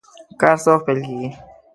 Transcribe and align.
کار 0.39 0.57
څه 0.63 0.69
وخت 0.73 0.85
پیل 0.85 0.99
کیږي؟ 1.05 1.29